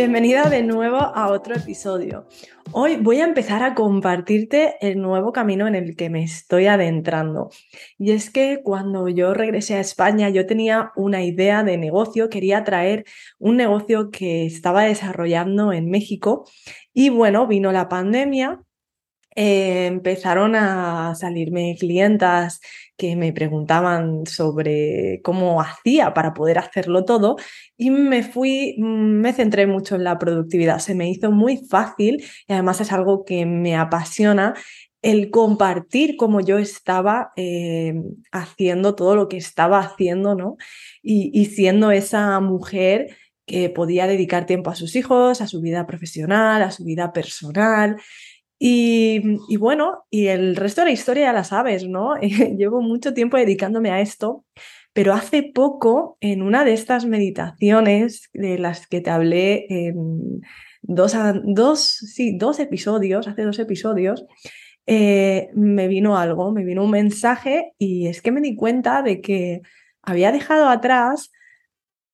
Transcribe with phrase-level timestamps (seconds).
[0.00, 2.26] Bienvenida de nuevo a otro episodio.
[2.72, 7.50] Hoy voy a empezar a compartirte el nuevo camino en el que me estoy adentrando.
[7.98, 12.64] Y es que cuando yo regresé a España yo tenía una idea de negocio, quería
[12.64, 13.04] traer
[13.38, 16.48] un negocio que estaba desarrollando en México
[16.94, 18.62] y bueno, vino la pandemia
[19.36, 22.60] eh, empezaron a salirme clientas
[22.96, 27.36] que me preguntaban sobre cómo hacía para poder hacerlo todo
[27.76, 30.78] y me fui, me centré mucho en la productividad.
[30.80, 34.54] Se me hizo muy fácil y además es algo que me apasiona
[35.02, 37.94] el compartir cómo yo estaba eh,
[38.32, 40.56] haciendo todo lo que estaba haciendo, ¿no?
[41.02, 43.16] y siendo esa mujer
[43.50, 47.96] que podía dedicar tiempo a sus hijos, a su vida profesional, a su vida personal.
[48.62, 52.14] Y, bueno, y el resto de la historia ya la sabes, ¿no?
[52.20, 54.44] Llevo mucho tiempo dedicándome a esto,
[54.92, 60.42] pero hace poco, en una de estas meditaciones de las que te hablé en
[60.82, 64.26] dos, dos, sí, dos episodios, hace dos episodios,
[64.86, 69.22] eh, me vino algo, me vino un mensaje y es que me di cuenta de
[69.22, 69.62] que
[70.02, 71.32] había dejado atrás,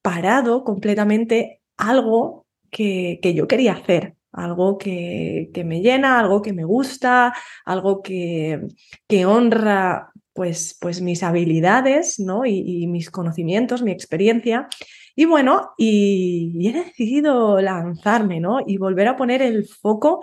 [0.01, 6.65] parado completamente, algo que, que yo quería hacer algo que, me llena, algo que me
[6.65, 8.61] gusta, algo que,
[9.09, 12.45] que honra pues, pues mis habilidades ¿no?
[12.45, 14.69] y, mis conocimientos, mi experiencia.
[15.17, 18.59] Y bueno, y, he decidido lanzarme ¿no?
[18.65, 20.21] y volver a poner el foco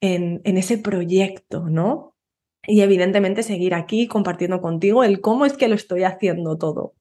[0.00, 2.14] en, en ese proyecto, ¿no?
[2.68, 6.94] Y evidentemente seguir aquí compartiendo contigo el cómo es que lo estoy haciendo todo.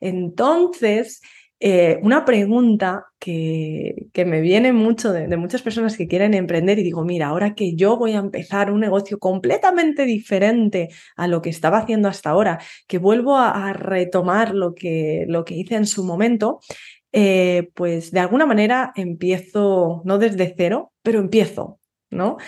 [0.00, 1.20] Entonces,
[1.62, 6.82] eh, una pregunta que, que, me viene mucho de, muchas personas que quieren emprender y
[6.82, 11.50] digo, mira, ahora que yo voy a empezar un negocio completamente diferente a lo que
[11.50, 16.02] estaba haciendo hasta ahora, que vuelvo a, retomar lo que, lo que hice en su
[16.04, 16.60] momento,
[17.12, 21.79] eh, pues de alguna manera empiezo, no desde cero, pero empiezo,
[22.10, 22.38] ¿no?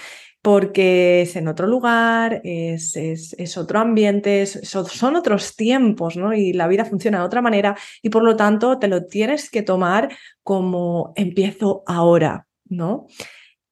[0.42, 6.34] porque es en otro lugar, es, es, otro ambiente, son otros tiempos, ¿no?
[6.34, 9.62] Y la vida funciona de otra manera y por lo tanto te lo tienes que
[9.62, 10.10] tomar
[10.42, 13.06] como empiezo ahora, ¿no?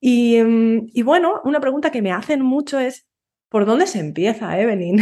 [0.00, 3.08] Y, mm, y bueno, una pregunta que me hacen mucho es,
[3.48, 4.98] ¿por dónde se empieza, Evelyn?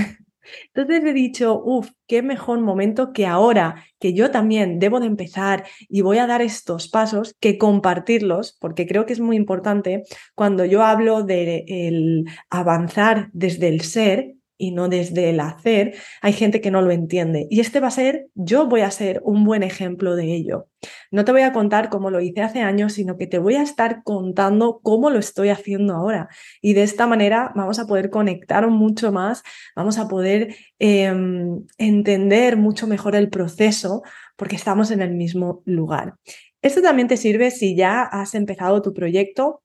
[0.74, 5.66] Entonces he dicho, uff, qué mejor momento que ahora que yo también debo de empezar
[5.88, 10.04] y voy a dar estos pasos, que compartirlos, porque creo que es muy importante
[10.34, 16.32] cuando yo hablo de el avanzar desde el ser, y no desde el hacer, hay
[16.32, 17.46] gente que no lo entiende.
[17.48, 20.68] Y este va a ser, yo voy a ser un buen ejemplo de ello.
[21.10, 23.62] No te voy a contar cómo lo hice hace años, sino que te voy a
[23.62, 26.28] estar contando cómo lo estoy haciendo ahora.
[26.60, 29.42] Y de esta manera vamos a poder conectar mucho más,
[29.74, 34.02] vamos a poder em, entender mucho mejor el proceso
[34.36, 36.14] porque estamos en el mismo lugar.
[36.62, 39.62] Esto también te sirve si ya has empezado tu proyecto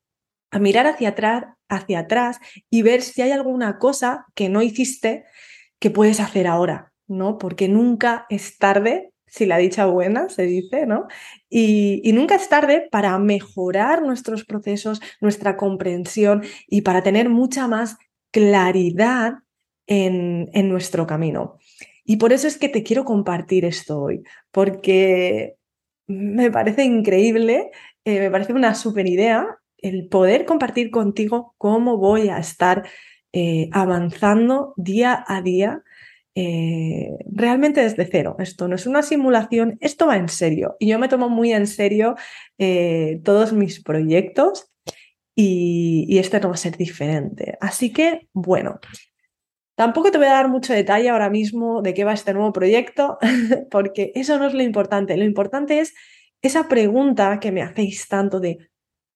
[0.51, 1.45] a mirar hacia atrás,
[1.75, 2.39] hacia atrás
[2.69, 5.25] y ver si hay alguna cosa que no hiciste
[5.79, 7.38] que puedes hacer ahora, ¿no?
[7.38, 11.07] Porque nunca es tarde, si la dicha buena se dice, ¿no?
[11.50, 17.97] Y, nunca es tarde para mejorar nuestros procesos, nuestra comprensión y para tener mucha más
[18.31, 19.39] claridad
[19.88, 21.57] en, en nuestro camino.
[22.06, 25.56] Y por eso es que te quiero compartir esto hoy, porque
[26.07, 27.71] me parece increíble,
[28.06, 32.88] eh, me parece una super idea el poder compartir contigo cómo voy a estar
[33.31, 35.83] eh, avanzando día a día
[36.35, 38.35] eh, realmente desde cero.
[38.39, 40.75] Esto no es una simulación, esto va en serio.
[40.80, 42.15] Y yo me tomo muy en serio
[42.57, 44.71] eh, todos mis proyectos
[45.35, 47.57] y, y este no va a ser diferente.
[47.62, 48.80] Así que, bueno,
[49.75, 53.18] Tampoco te voy a dar mucho detalle ahora mismo de qué va este nuevo proyecto,
[53.71, 55.18] porque eso no es lo importante.
[55.18, 55.95] Lo importante es
[56.44, 58.69] esa pregunta que me hacéis tanto de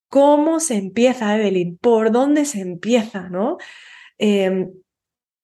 [0.09, 1.77] ¿Cómo se empieza, Evelyn?
[1.77, 3.29] ¿Por dónde se empieza?
[3.29, 3.57] ¿no?
[4.17, 4.71] Em,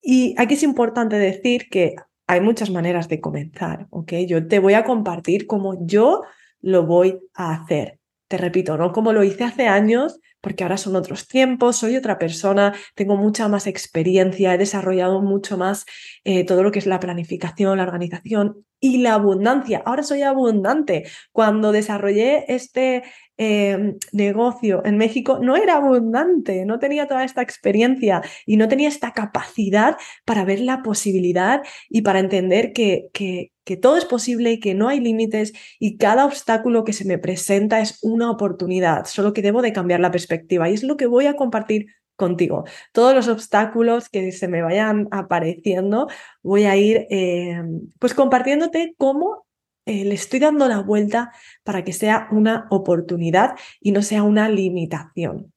[0.02, 1.96] Y aquí es importante decir que
[2.26, 4.12] hay muchas maneras de comenzar, ¿ok?
[4.28, 6.22] Yo te voy a compartir cómo yo
[6.60, 8.00] lo voy a hacer.
[8.28, 12.18] Te repito, no como lo hice hace años, porque ahora son otros tiempos, soy otra
[12.18, 15.84] persona, tengo mucha más experiencia, he desarrollado mucho más
[16.24, 19.82] eh, todo lo que es la planificación, la organización y la abundancia.
[19.86, 21.04] Ahora soy abundante.
[21.32, 23.04] Cuando desarrollé este
[23.36, 28.88] Em, negocio en México no era abundante, no tenía toda esta experiencia y no tenía
[28.88, 33.50] esta capacidad para ver la posibilidad y para entender que, que,
[33.82, 37.80] todo es posible y que no hay límites y cada obstáculo que se me presenta
[37.80, 41.26] es una oportunidad, solo que debo de cambiar la perspectiva y es lo que voy
[41.26, 42.64] a compartir contigo.
[42.92, 46.06] Todos los obstáculos que se me vayan apareciendo,
[46.42, 49.43] voy a ir em, pues compartiéndote cómo
[49.86, 51.32] eh, le estoy dando la vuelta
[51.62, 55.52] para que sea una oportunidad y no sea una limitación.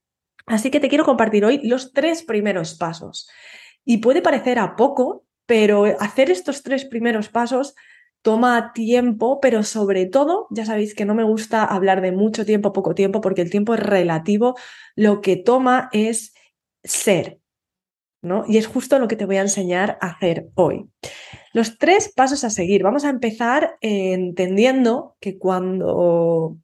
[0.46, 3.30] Así que te quiero compartir hoy los tres primeros pasos.
[3.86, 7.76] Y puede parecer a poco, pero hacer estos tres primeros pasos
[8.22, 12.74] toma tiempo, pero sobre todo, ya sabéis que no me gusta hablar de mucho tiempo,
[12.74, 14.56] poco tiempo, porque el tiempo es relativo.
[14.96, 16.34] Lo que toma es
[16.84, 17.40] ser,
[18.22, 18.44] ¿no?
[18.48, 20.90] Y es justo lo que te voy a enseñar a hacer hoy.
[21.58, 22.84] Los tres pasos a seguir.
[22.84, 26.56] Vamos a empezar entendiendo que cuando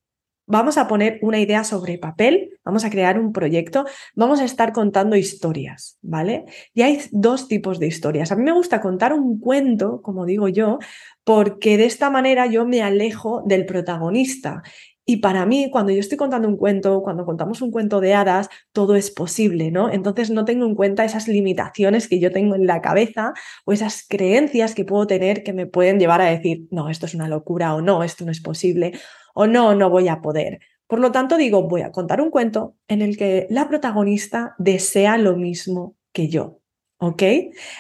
[0.46, 4.72] vamos a poner una idea sobre papel, vamos a crear un proyecto, vamos a estar
[4.72, 6.46] contando historias, ¿vale?
[6.76, 8.32] Y hay dos tipos de historias.
[8.32, 10.78] A mí me gusta contar un cuento, como digo yo,
[11.24, 14.62] porque de esta manera yo me alejo del protagonista
[15.06, 18.50] y para mí, cuando yo estoy contando un cuento, cuando contamos un cuento de hadas,
[18.72, 19.92] todo es posible, ¿no?
[19.92, 23.34] Entonces no tengo en cuenta esas limitaciones que yo tengo en la cabeza
[23.66, 27.16] o esas creencias que puedo tener que me pueden llevar a decir, no, esto es
[27.16, 28.94] una locura o no, esto no es posible
[29.34, 30.60] o no, no voy a poder.
[30.88, 35.18] Por lo tanto, digo, voy a contar un cuento en el que la protagonista desea
[35.18, 36.60] lo mismo que yo.
[36.98, 37.24] ¿Ok?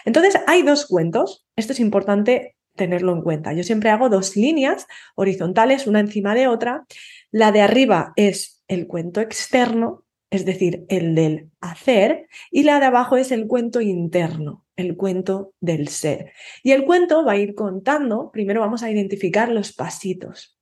[0.03, 1.45] Entonces, hay dos cuentos.
[1.55, 3.53] Esto es importante tenerlo en cuenta.
[3.53, 6.85] Yo siempre hago dos líneas horizontales, una encima de otra.
[7.31, 12.87] La de arriba es el cuento externo, es decir, el del hacer, y la de
[12.87, 16.33] abajo es el cuento interno, el cuento del ser.
[16.63, 20.57] Y el cuento va a ir contando, primero vamos a identificar los pasitos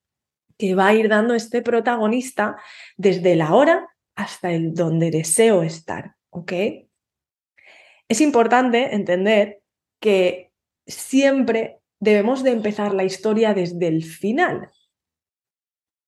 [0.57, 2.55] que va a ir dando este protagonista
[2.95, 6.53] desde la hora hasta el donde deseo estar, ¿ok?
[8.07, 9.63] Es importante entender
[9.99, 10.51] que
[10.85, 14.69] siempre debemos de empezar la historia desde el final.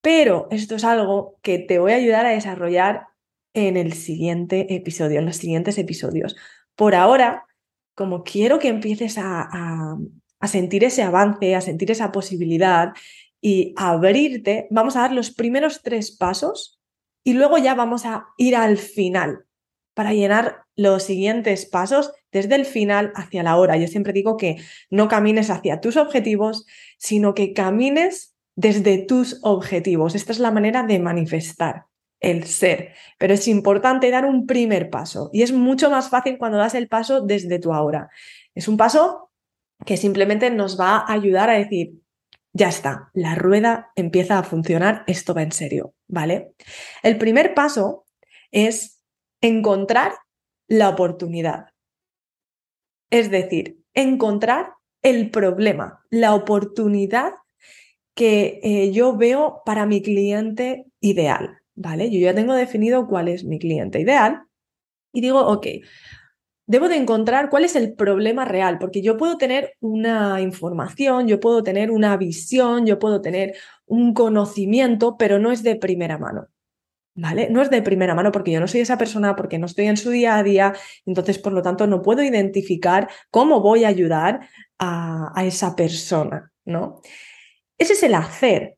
[0.02, 3.06] Pero esto es algo que te voy a ayudar a desarrollar
[3.54, 6.36] en el siguiente episodio, en los siguientes episodios.
[6.74, 7.46] Por ahora,
[7.94, 9.48] como quiero que empieces a,
[10.40, 12.92] a sentir ese avance, a sentir esa posibilidad
[13.40, 16.80] y a abrirte, vamos a dar los primeros tres pasos
[17.22, 19.46] y luego ya vamos a ir al final
[19.94, 23.76] para llenar los siguientes pasos desde el final hacia la hora.
[23.76, 24.56] Yo siempre digo que
[24.90, 26.66] no camines hacia tus objetivos,
[26.98, 30.14] sino que camines desde tus objetivos.
[30.14, 31.86] Esta es la manera de manifestar
[32.20, 32.94] el ser.
[33.18, 36.88] Pero es importante dar un primer paso y es mucho más fácil cuando das el
[36.88, 38.08] paso desde tu ahora.
[38.54, 39.30] Es un paso
[39.84, 41.94] que simplemente nos va a ayudar a decir,
[42.52, 46.52] ya está, la rueda empieza a funcionar, esto va en serio, ¿vale?
[47.02, 48.06] El primer paso
[48.52, 48.93] es
[49.44, 50.12] encontrar
[50.68, 51.66] la oportunidad.
[53.10, 54.72] Es decir, encontrar
[55.02, 57.34] el problema, la oportunidad
[58.14, 62.10] que eh, yo veo para mi cliente ideal, ¿vale?
[62.10, 64.44] Yo ya tengo definido cuál es mi cliente ideal
[65.12, 65.66] y digo, ok,
[66.66, 71.38] debo de encontrar cuál es el problema real, porque yo puedo tener una información, yo
[71.38, 76.48] puedo tener una visión, yo puedo tener un conocimiento, pero no es de primera mano.
[77.14, 77.48] ¿Vale?
[77.50, 79.96] No es de primera mano porque yo no soy esa persona, porque no estoy en
[79.96, 80.74] su día a día,
[81.06, 87.00] entonces por lo tanto no puedo identificar cómo voy a ayudar a, esa persona, ¿no?
[87.78, 88.76] Ese es el hacer,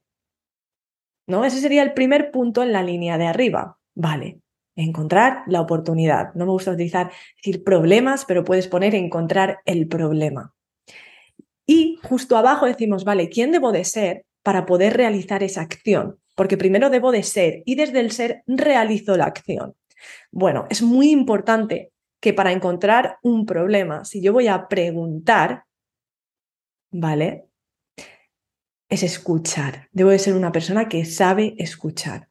[1.27, 1.45] ¿no?
[1.45, 4.41] Ese sería el primer punto en la línea de arriba, ¿vale?
[4.77, 6.35] Encontrar la oportunidad.
[6.35, 10.55] No me gusta utilizar decir problemas, pero puedes poner encontrar el problema.
[11.67, 16.21] Y justo abajo decimos, vale, ¿quién debo de ser para poder realizar esa acción?
[16.37, 19.75] Porque primero debo de ser y desde el ser realizo la acción.
[20.31, 21.91] Bueno, es muy importante
[22.21, 25.65] que para encontrar un problema, si yo voy a preguntar,
[26.93, 27.47] ¿vale?
[28.89, 29.89] Es escuchar.
[29.91, 32.29] Debo de ser una persona que sabe escuchar.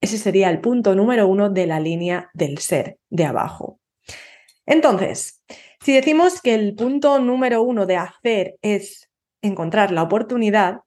[0.00, 3.80] Ese sería el punto número uno de la línea del ser de abajo.
[4.66, 5.42] Entonces,
[5.80, 9.10] si decimos que el punto número uno de hacer es
[9.42, 10.80] encontrar la oportunidad,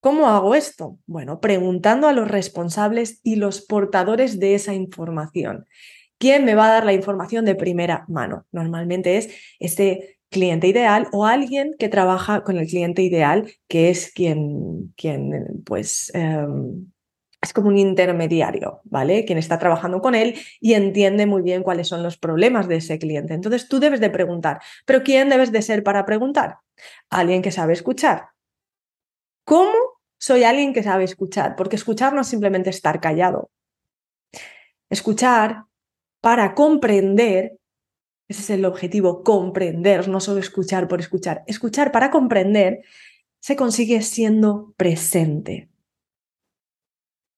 [0.00, 0.98] ¿Cómo hago esto?
[1.06, 5.66] Bueno, preguntando a los responsables y los portadores de esa información.
[6.18, 8.46] ¿Quién me va a dar la información de primera mano?
[8.52, 14.12] Normalmente es ese cliente ideal o alguien que trabaja con el cliente ideal, que es
[14.12, 16.90] quien, quien pues, em,
[17.40, 19.24] es como un intermediario, ¿vale?
[19.24, 22.98] Quien está trabajando con él y entiende muy bien cuáles son los problemas de ese
[22.98, 23.34] cliente.
[23.34, 26.58] Entonces tú debes de preguntar, pero ¿quién debes de ser para preguntar?
[27.10, 28.28] Alguien que sabe escuchar.
[29.44, 29.87] ¿Cómo
[30.18, 31.56] soy alguien que sabe escuchar?
[31.56, 33.50] Porque escuchar no es simplemente estar callado.
[34.90, 35.64] Escuchar
[36.20, 37.58] para comprender,
[38.28, 41.44] ese es el objetivo, comprender, no solo escuchar por escuchar.
[41.46, 42.80] Escuchar para comprender
[43.40, 45.68] se consigue siendo presente.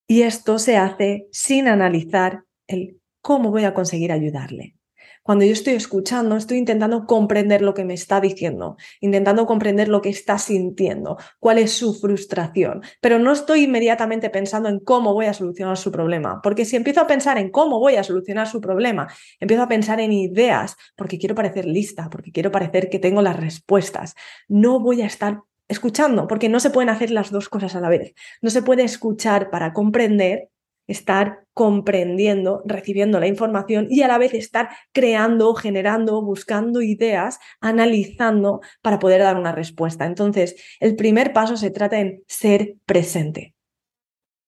[0.09, 4.75] Y esto se hace sin analizar el cómo voy a conseguir ayudarle.
[5.23, 10.01] Cuando yo estoy escuchando, estoy intentando comprender lo que me está diciendo, intentando comprender lo
[10.01, 15.27] que está sintiendo, cuál es su frustración, pero no estoy inmediatamente pensando en cómo voy
[15.27, 18.61] a solucionar su problema, porque si empiezo a pensar en cómo voy a solucionar su
[18.61, 19.09] problema,
[19.39, 23.39] empiezo a pensar en ideas, porque quiero parecer lista, porque quiero parecer que tengo las
[23.39, 24.15] respuestas,
[24.49, 27.89] no voy a estar escuchando, porque no se pueden hacer las dos cosas a la
[27.89, 28.15] vez.
[28.43, 30.49] No se puede escuchar para comprender,
[30.87, 38.61] estar comprendiendo, recibiendo la información y a la vez estar creando, generando, buscando ideas, analizando
[38.83, 40.07] para poder dar una respuesta.
[40.07, 43.55] Entonces, el primer paso se trata en ser presente.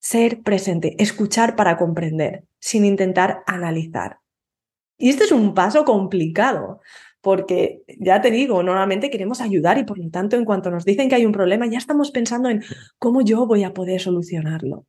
[0.01, 4.19] Ser presente, escuchar para comprender, sin intentar analizar.
[4.99, 6.81] Y este es un paso complicado,
[7.21, 11.09] porque ya te digo, normalmente queremos ayudar y por lo tanto en cuanto nos dicen
[11.09, 12.63] que hay un problema ya estamos pensando en
[12.99, 14.87] cómo yo voy a poder solucionarlo.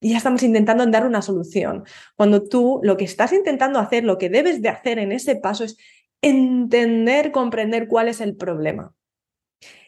[0.00, 1.84] Ya estamos intentando dar una solución.
[2.16, 5.64] Cuando tú lo que estás intentando hacer, lo que debes de hacer en ese paso
[5.64, 5.76] es
[6.22, 8.94] entender, comprender cuál es el problema.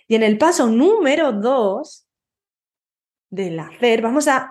[0.09, 2.09] Y en el paso número dos
[3.31, 4.51] del hacer, vamos a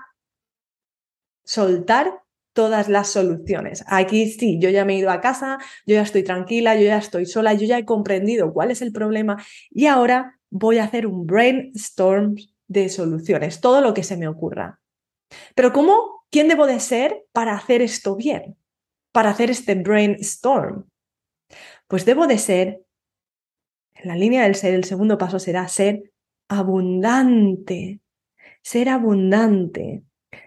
[1.44, 2.22] soltar
[2.54, 3.84] todas las soluciones.
[3.88, 6.98] Aquí sí, yo ya me he ido a casa, yo ya estoy tranquila, yo ya
[6.98, 11.08] estoy sola, yo ya he comprendido cuál es el problema y ahora voy a hacer
[11.08, 12.36] un brainstorm
[12.68, 14.78] de soluciones, todo lo que se me ocurra.
[15.55, 16.24] Pero ¿cómo?
[16.31, 18.57] ¿Quién debo de ser para hacer esto bien?
[19.12, 20.86] Para hacer este brainstorm.
[21.88, 22.83] Pues debo de ser,
[23.95, 26.12] en la línea del ser, el segundo paso será ser
[26.48, 28.00] abundante.
[28.62, 30.03] Ser abundante.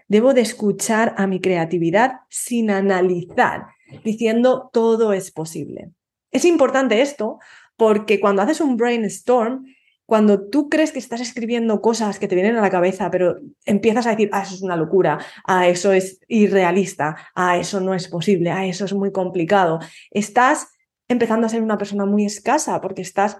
[0.07, 3.67] Debo de escuchar a mi creatividad sin analizar,
[4.03, 5.91] diciendo todo es posible.
[6.31, 7.39] Es importante esto
[7.75, 9.65] porque cuando haces un brainstorm,
[10.05, 14.05] cuando tú crees que estás escribiendo cosas que te vienen a la cabeza, pero empiezas
[14.05, 18.07] a decir, ah, eso es una locura, ah, eso es irrealista, ah, eso no es
[18.07, 19.79] posible, ah, eso es muy complicado,
[20.11, 20.67] estás
[21.07, 23.37] empezando a ser una persona muy escasa porque estás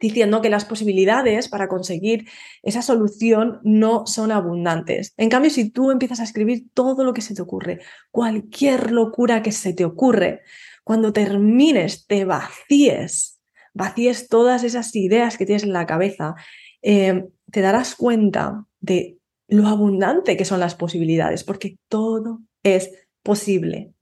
[0.00, 2.28] diciendo que las posibilidades para conseguir
[2.62, 5.14] esa solución no son abundantes.
[5.16, 7.80] En cambio, si tú empiezas a escribir todo lo que se te ocurre,
[8.10, 10.42] cualquier locura que se te ocurre,
[10.82, 13.33] cuando termines, te vacíes,
[13.74, 16.34] vacíes todas esas ideas que tienes en la cabeza,
[16.82, 22.90] eh, te darás cuenta de lo abundante que son las posibilidades, porque todo es
[23.22, 23.92] posible,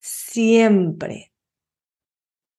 [0.00, 1.32] siempre.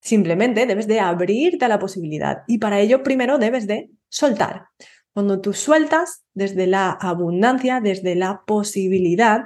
[0.01, 4.67] Simplemente debes de abrirte a la posibilidad y para ello primero debes de soltar.
[5.13, 9.41] Cuando tú sueltas desde la abundancia, desde la posibilidad,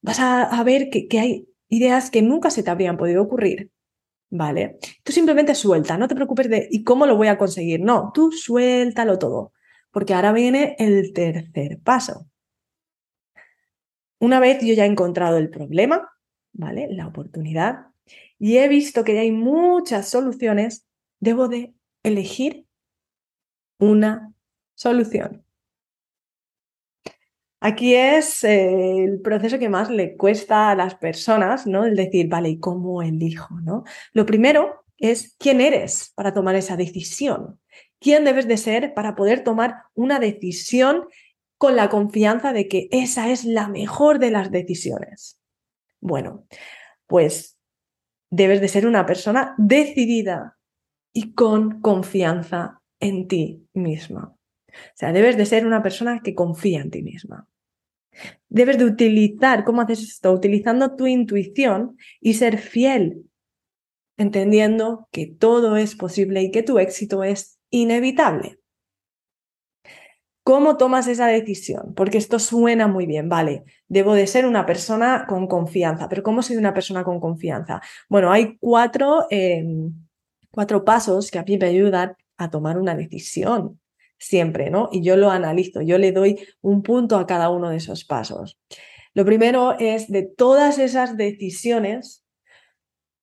[0.00, 3.70] vas a, ver que, que hay ideas que nunca se te habrían podido ocurrir.
[4.34, 4.78] ¿Vale?
[5.04, 7.80] Tú simplemente suelta, no te preocupes de ¿y cómo lo voy a conseguir?
[7.80, 9.52] No, tú suéltalo todo,
[9.90, 12.30] porque ahora viene el tercer paso.
[14.18, 16.08] Una vez yo ya he encontrado el problema,
[16.54, 16.88] ¿vale?
[16.90, 17.88] La oportunidad,
[18.38, 20.86] y he visto que hay muchas soluciones,
[21.20, 22.66] debo de elegir
[23.78, 24.32] una
[24.74, 25.44] solución.
[27.64, 31.84] Aquí es eh, el proceso que más le cuesta a las personas, ¿no?
[31.84, 33.60] El decir, vale, ¿y cómo elijo?
[33.60, 33.84] ¿no?
[34.12, 37.60] Lo primero es quién eres para tomar esa decisión.
[38.00, 41.06] ¿Quién debes de ser para poder tomar una decisión
[41.56, 45.38] con la confianza de que esa es la mejor de las decisiones?
[46.00, 46.48] Bueno,
[47.06, 47.60] pues
[48.28, 50.58] debes de ser una persona decidida
[51.12, 54.34] y con confianza en ti misma.
[54.68, 57.46] O sea, debes de ser una persona que confía en ti misma.
[58.48, 60.32] Debes de utilizar, ¿cómo haces esto?
[60.32, 63.24] Utilizando tu intuición y ser fiel,
[64.16, 68.58] entendiendo que todo es posible y que tu éxito es inevitable.
[70.44, 71.94] ¿Cómo tomas esa decisión?
[71.94, 76.42] Porque esto suena muy bien, vale, debo de ser una persona con confianza, pero ¿cómo
[76.42, 77.80] soy una persona con confianza?
[78.08, 79.92] Bueno, hay cuatro, em,
[80.50, 83.80] cuatro pasos que a mí me ayudan a tomar una decisión
[84.22, 84.88] siempre, ¿no?
[84.92, 88.58] Y yo lo analizo, yo le doy un punto a cada uno de esos pasos.
[89.14, 92.24] Lo primero es de todas esas decisiones,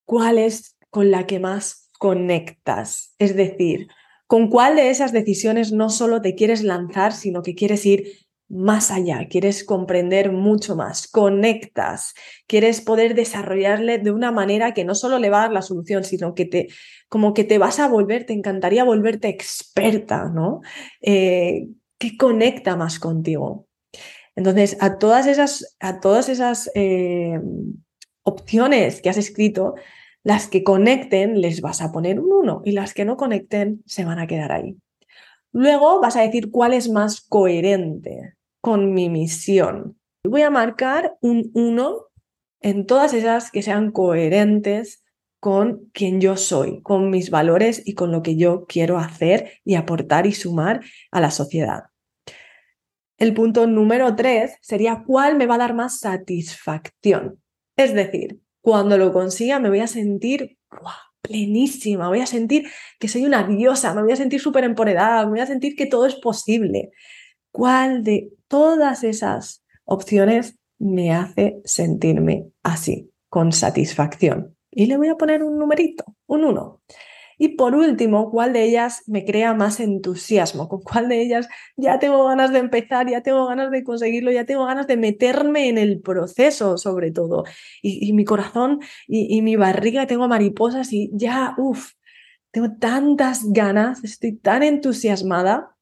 [0.05, 3.15] cuál es con la que más conectas.
[3.17, 3.87] Es decir,
[4.27, 8.89] con cuál de esas decisiones no solo te quieres lanzar, sino que quieres ir más
[8.89, 12.15] allá, quieres comprender mucho más, conectas,
[12.47, 16.03] quieres poder desarrollarle de una manera que no solo le va a dar la solución,
[16.03, 16.67] sino que te,
[17.09, 20.61] como que te vas a volver, te encantaría volverte experta, ¿no?
[21.01, 21.67] Eh,
[21.99, 23.67] que conecta más contigo.
[24.35, 27.39] Entonces, a todas esas, a todas esas eh,
[28.23, 29.75] opciones que has escrito,
[30.23, 34.05] las que conecten les vas a poner un 1 y las que no conecten se
[34.05, 34.75] van a quedar ahí.
[35.51, 38.38] Luego vas a decir cuál es más coherente
[38.69, 39.97] con mi misión.
[40.23, 42.05] Voy a marcar un 1
[42.61, 45.03] en todas esas que sean coherentes
[45.39, 49.73] con quien yo soy, con mis valores y con lo que yo quiero hacer y
[49.73, 51.85] aportar y sumar a la sociedad.
[53.17, 57.41] El punto número 3 sería cuál me va a dar más satisfacción.
[57.75, 60.59] Es decir, cuando lo consiga me voy a sentir
[61.23, 65.31] plenísima, voy a sentir que soy una diosa, me voy a sentir súper empoderada, me
[65.31, 66.91] voy a sentir que todo es posible.
[67.51, 74.57] ¿Cuál de todas esas opciones me hace sentirme así, con satisfacción?
[74.69, 76.81] Y le voy a poner un numerito, un 1.
[77.41, 80.67] Y por último, ¿cuál de ellas me crea más entusiasmo?
[80.67, 84.45] ¿Con cuál de ellas ya tengo ganas de empezar, ya tengo ganas de conseguirlo, ya
[84.45, 87.45] tengo ganas de meterme en el proceso sobre todo?
[87.81, 91.93] Y, mi corazón y, y, mi barriga tengo mariposas y ya, uff,
[92.51, 95.77] tengo tantas ganas, estoy tan entusiasmada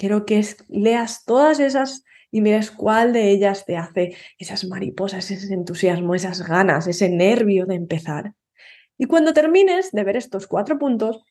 [0.00, 5.52] Quiero que leas todas esas y mires cuál de ellas te hace esas mariposas, ese
[5.52, 8.32] entusiasmo, esas ganas, ese nervio de empezar.
[8.96, 11.22] Y cuando termines de ver estos cuatro puntos,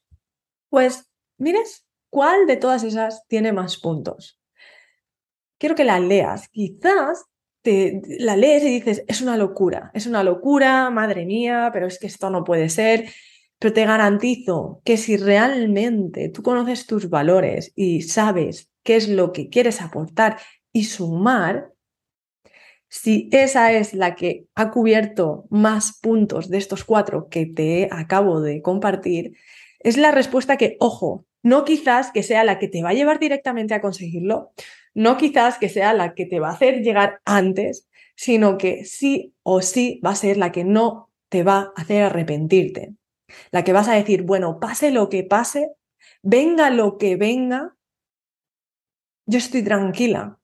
[0.69, 1.09] pues
[1.39, 4.39] mires cuál de todas esas tiene más puntos.
[5.57, 6.47] Quiero que la leas.
[6.49, 7.25] Quizás
[7.63, 11.97] te, la lees y dices, es una locura, es una locura, madre mía, pero es
[11.97, 13.09] que esto no puede ser.
[13.59, 19.33] Pero te garantizo que si realmente tú conoces tus valores y sabes qué es lo
[19.33, 20.37] que quieres aportar
[20.72, 21.74] y sumar,
[22.87, 28.41] si esa es la que ha cubierto más puntos de estos cuatro que te acabo
[28.41, 29.35] de compartir,
[29.79, 33.19] es la respuesta que, ojo, no quizás que sea la que te va a llevar
[33.19, 34.51] directamente a conseguirlo,
[34.93, 39.33] no quizás que sea la que te va a hacer llegar antes, sino que sí
[39.43, 42.95] o sí va a ser la que no te va a hacer arrepentirte
[43.51, 45.72] la que vas a decir, bueno, pase lo que pase,
[46.22, 47.75] venga lo que venga,
[49.25, 50.39] yo estoy tranquila,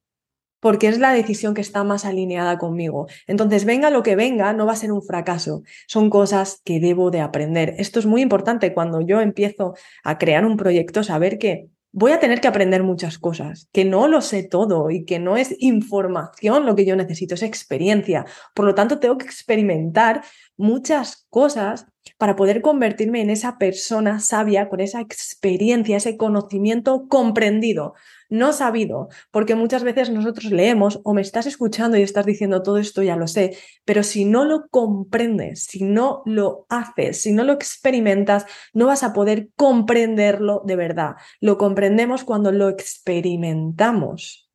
[0.60, 3.08] porque es la decisión que está más alineada conmigo.
[3.28, 5.63] Entonces, venga lo que venga, no va a ser un fracaso.
[5.88, 7.76] Son cosas que debo de aprender.
[7.78, 12.19] Esto es muy importante cuando yo empiezo a crear un proyecto, saber que voy a
[12.19, 16.65] tener que aprender muchas cosas, que no lo sé todo y que no es información
[16.65, 18.25] lo que yo necesito, es experiencia.
[18.53, 20.21] Por lo tanto, tengo que experimentar
[20.58, 27.93] muchas cosas para poder convertirme en esa persona sabia con esa experiencia, ese conocimiento comprendido,
[28.36, 32.78] no sabido, porque muchas veces nosotros leemos o me estás escuchando y estás diciendo todo
[32.78, 37.43] esto ya lo sé, pero si no lo comprendes, si no lo haces, si no
[37.43, 41.15] lo experimentas, no vas a poder comprenderlo de verdad.
[41.39, 44.45] Lo comprendemos cuando lo experimentamos.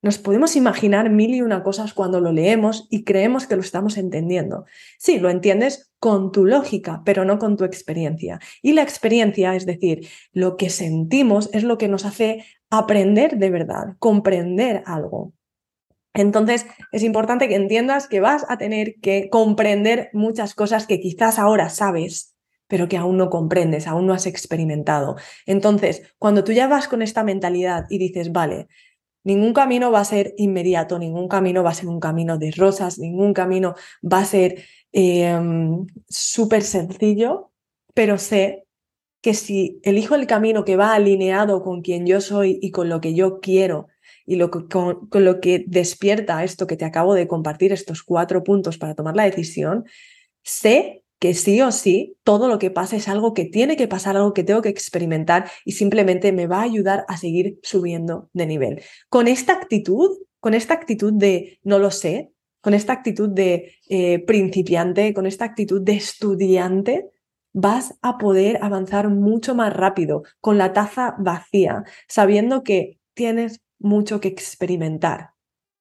[0.00, 3.96] Nos podemos imaginar mil y una cosas cuando lo leemos y creemos que lo estamos
[3.96, 4.64] entendiendo.
[4.96, 8.38] Sí, lo entiendes con tu lógica, pero no con tu experiencia.
[8.62, 13.50] Y la experiencia, es decir, lo que sentimos es lo que nos hace aprender de
[13.50, 15.32] verdad, comprender algo.
[16.14, 21.38] Entonces, es importante que entiendas que vas a tener que comprender muchas cosas que quizás
[21.38, 22.34] ahora sabes,
[22.66, 25.16] pero que aún no comprendes, aún no has experimentado.
[25.46, 28.68] Entonces, cuando tú ya vas con esta mentalidad y dices, vale,
[29.24, 32.98] Ningún camino va a ser inmediato, ningún camino va a ser un camino de rosas,
[32.98, 37.50] ningún camino va a ser em, súper sencillo,
[37.94, 38.67] pero sé
[39.20, 43.00] que si elijo el camino que va alineado con quien yo soy y con lo
[43.00, 43.88] que yo quiero
[44.24, 48.44] y lo con, con lo que despierta esto que te acabo de compartir, estos cuatro
[48.44, 49.84] puntos para tomar la decisión,
[50.42, 54.16] sé que sí o sí todo lo que pasa es algo que tiene que pasar,
[54.16, 58.46] algo que tengo que experimentar y simplemente me va a ayudar a seguir subiendo de
[58.46, 58.82] nivel.
[59.08, 64.20] Con esta actitud, con esta actitud de no lo sé, con esta actitud de eh,
[64.20, 67.10] principiante, con esta actitud de estudiante,
[67.60, 74.20] vas a poder avanzar mucho más rápido, con la taza vacía, sabiendo que tienes mucho
[74.20, 75.30] que experimentar.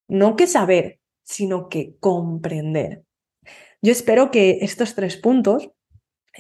[0.08, 3.04] No que saber, sino que comprender.
[3.84, 5.70] Yo espero que estos tres puntos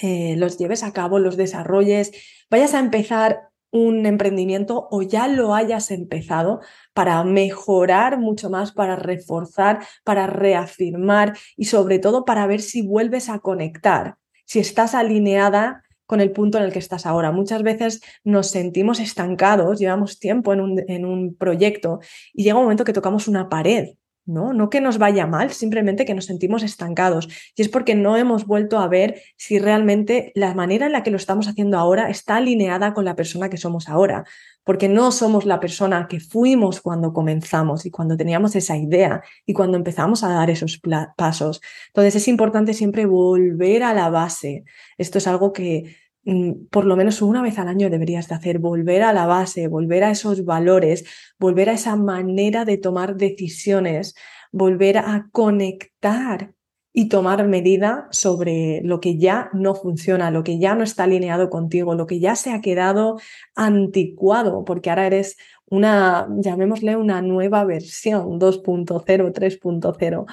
[0.01, 2.11] eh, los lleves a cabo, los desarrolles,
[2.49, 6.61] vayas a empezar un emprendimiento o ya lo hayas empezado
[6.93, 13.29] para mejorar mucho más, para reforzar, para reafirmar y sobre todo para ver si vuelves
[13.29, 14.17] a conectar,
[14.47, 17.31] si estás alineada con el punto en el que estás ahora.
[17.31, 21.99] Muchas veces nos sentimos estancados, llevamos tiempo en un, en un proyecto
[22.33, 23.89] y llega un momento que tocamos una pared
[24.27, 24.53] ¿no?
[24.53, 27.29] No que nos vaya mal, simplemente que nos sentimos estancados.
[27.55, 31.11] Y es porque no hemos vuelto a ver si realmente la manera en la que
[31.11, 34.25] lo estamos haciendo ahora está alineada con la persona que somos ahora.
[34.67, 39.53] Porque no somos la persona que fuimos cuando comenzamos y cuando teníamos esa idea y
[39.53, 40.79] cuando empezamos a dar esos
[41.17, 41.61] pasos.
[41.87, 44.65] Entonces es importante siempre volver a la base.
[44.99, 45.95] Esto es algo que
[46.27, 49.69] Mm, por lo menos una vez al año deberías de hacer, volver a la base,
[49.69, 51.05] volver a esos valores,
[51.39, 54.13] volver a esa manera de tomar decisiones,
[54.51, 56.53] volver a conectar
[56.97, 61.51] y tomar medida sobre lo que ya no funciona, lo que ya no está alineado
[61.51, 63.19] contigo, lo que ya se ha quedado
[63.53, 65.37] anticuado, porque ahora eres
[65.69, 70.25] una, llamémosle una nueva versión 2.0, 3.0.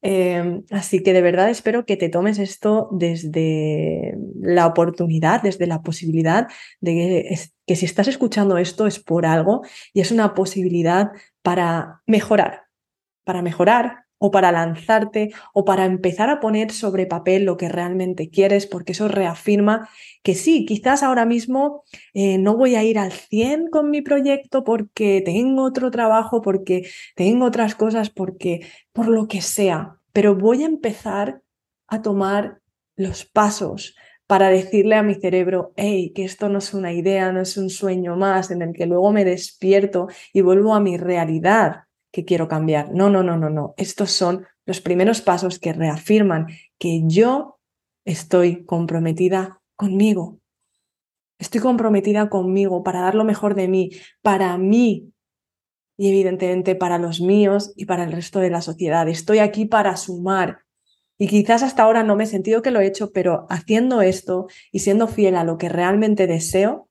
[0.00, 5.82] Em, así que de verdad espero que te tomes esto desde la oportunidad, desde la
[5.82, 6.46] posibilidad
[6.80, 11.10] de que, que si estás escuchando esto es por algo y es una posibilidad
[11.42, 12.66] para mejorar,
[13.24, 18.30] para mejorar o para lanzarte o para empezar a poner sobre papel lo que realmente
[18.30, 19.88] quieres, porque eso reafirma
[20.22, 21.82] que sí, quizás ahora mismo
[22.14, 26.88] eh, no voy a ir al 100 con mi proyecto porque tengo otro trabajo, porque
[27.16, 31.42] tengo otras cosas, porque por lo que sea, pero voy a empezar
[31.88, 32.60] a tomar
[32.94, 33.96] los pasos
[34.28, 37.70] para decirle a mi cerebro, hey, que esto no es una idea, no es un
[37.70, 42.46] sueño más en el que luego me despierto y vuelvo a mi realidad que quiero
[42.46, 42.92] cambiar.
[42.92, 43.74] No, no, no, no, no.
[43.76, 46.46] Estos son los primeros pasos que reafirman
[46.78, 47.58] que yo
[48.04, 50.38] estoy comprometida conmigo.
[51.38, 55.12] Estoy comprometida conmigo para dar lo mejor de mí, para mí
[55.96, 59.08] y evidentemente para los míos y para el resto de la sociedad.
[59.08, 60.60] Estoy aquí para sumar.
[61.18, 64.46] Y quizás hasta ahora no me he sentido que lo he hecho, pero haciendo esto
[64.70, 66.88] y siendo fiel a lo que realmente deseo,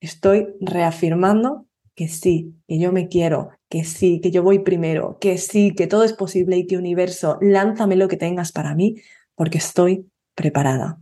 [0.00, 5.38] estoy reafirmando que sí, que yo me quiero, que sí, que yo voy primero, que
[5.38, 8.96] sí, que todo es posible y que universo, lánzame lo que tengas para mí,
[9.34, 10.98] porque estoy preparada.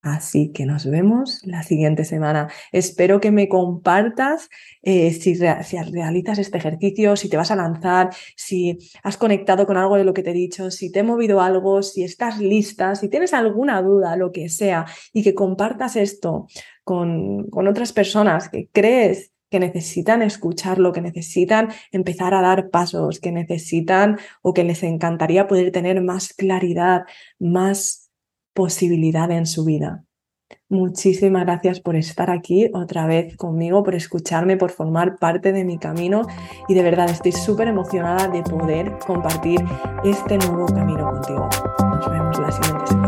[0.00, 2.48] Así que nos vemos la siguiente semana.
[2.70, 4.48] Espero que me compartas
[4.82, 9.96] eh, si, realizas este ejercicio, si te vas a lanzar, si has conectado con algo
[9.96, 13.08] de lo que te he dicho, si te he movido algo, si estás lista, si
[13.08, 16.46] tienes alguna duda, lo que sea, y que compartas esto
[16.84, 23.20] con, con otras personas que crees que necesitan escucharlo, que necesitan empezar a dar pasos,
[23.20, 27.02] que necesitan o que les encantaría poder tener más claridad,
[27.38, 28.10] más
[28.52, 30.04] posibilidad en su vida.
[30.70, 35.78] Muchísimas gracias por estar aquí otra vez conmigo, por escucharme, por formar parte de mi
[35.78, 36.26] camino
[36.68, 39.60] y de verdad estoy súper emocionada de poder compartir
[40.04, 41.48] este nuevo camino contigo.
[41.80, 43.07] Nos vemos la siguiente semana.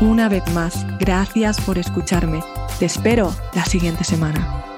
[0.00, 2.42] Una vez más, gracias por escucharme.
[2.80, 4.73] Te espero la siguiente semana.